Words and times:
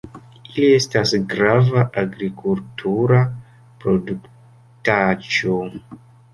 Ili 0.53 0.69
estas 0.77 1.13
grava 1.33 1.83
agrikultura 2.03 3.21
produktaĵo. 3.85 5.63